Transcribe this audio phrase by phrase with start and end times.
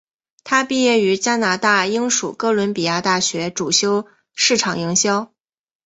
[0.43, 5.31] 她毕业于加拿大英属哥伦比亚大学主修市场营销。